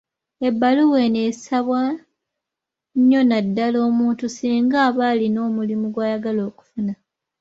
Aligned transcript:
Ebbaluwa 0.47 0.97
eno 1.05 1.19
esabwa 1.29 1.81
nnyo 2.97 3.21
naddala 3.29 3.77
omuntu 3.89 4.25
singa 4.35 4.77
aba 4.87 5.03
alina 5.11 5.39
omulimu 5.47 5.85
gw'ayagala 5.93 6.41
okufuna. 6.49 6.93